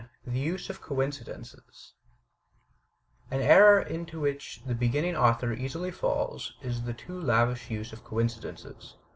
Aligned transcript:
The 0.25 0.39
Use 0.39 0.71
of 0.71 0.81
Coincidences 0.81 1.93
An 3.29 3.39
error 3.39 3.79
into 3.79 4.19
which 4.19 4.63
the 4.65 4.73
beginning 4.73 5.15
author 5.15 5.53
easily 5.53 5.91
falls 5.91 6.53
is 6.63 6.81
the 6.85 6.93
too 6.95 7.21
lavish 7.21 7.69
use 7.69 7.93
of 7.93 8.03
coincidences. 8.03 8.95